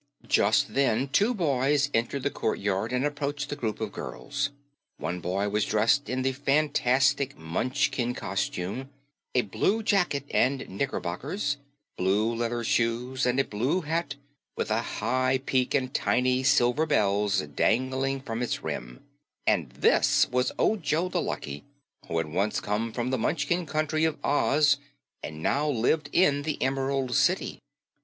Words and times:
Just 0.27 0.73
then 0.73 1.09
two 1.09 1.31
boys 1.35 1.91
entered 1.93 2.23
the 2.23 2.31
courtyard 2.31 2.91
and 2.91 3.05
approached 3.05 3.49
the 3.49 3.55
group 3.55 3.79
of 3.79 3.91
girls. 3.91 4.49
One 4.97 5.19
boy 5.19 5.47
was 5.49 5.63
dressed 5.63 6.09
in 6.09 6.23
the 6.23 6.31
fantastic 6.31 7.37
Munchkin 7.37 8.15
costume 8.15 8.89
a 9.35 9.41
blue 9.43 9.83
jacket 9.83 10.25
and 10.31 10.67
knickerbockers, 10.67 11.57
blue 11.97 12.33
leather 12.33 12.63
shoes 12.63 13.27
and 13.27 13.39
a 13.39 13.43
blue 13.43 13.81
hat 13.81 14.15
with 14.57 14.71
a 14.71 14.81
high 14.81 15.39
peak 15.45 15.75
and 15.75 15.93
tiny 15.93 16.41
silver 16.41 16.87
bells 16.87 17.41
dangling 17.41 18.21
from 18.21 18.41
its 18.41 18.63
rim 18.63 19.03
and 19.45 19.69
this 19.69 20.27
was 20.31 20.51
Ojo 20.57 21.09
the 21.09 21.21
Lucky, 21.21 21.63
who 22.07 22.17
had 22.17 22.25
once 22.25 22.59
come 22.59 22.91
from 22.91 23.11
the 23.11 23.19
Munchkin 23.19 23.67
Country 23.67 24.05
of 24.05 24.17
Oz 24.25 24.77
and 25.21 25.43
now 25.43 25.69
lived 25.69 26.09
in 26.11 26.41
the 26.41 26.59
Emerald 26.59 27.13
City. 27.13 27.59